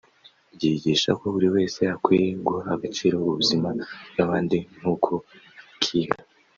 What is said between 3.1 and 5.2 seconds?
ubuzima bw’abandi nk’uko